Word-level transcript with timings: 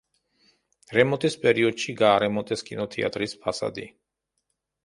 რემონტის 0.97 1.37
პერიოდში 1.43 1.95
გაარემონტეს 2.01 2.65
კინოთეატრის 2.71 3.37
ფასადი. 3.45 3.87